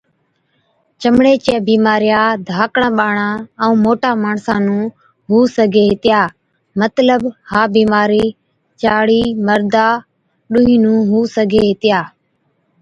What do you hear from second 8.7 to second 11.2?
چاڙي مردا ڏُونهِين نُون هُو